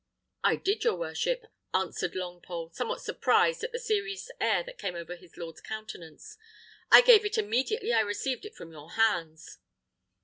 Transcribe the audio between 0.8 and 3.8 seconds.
your worship," answered Longpole, somewhat surprised at the